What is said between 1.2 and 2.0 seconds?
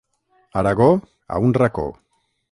a un racó.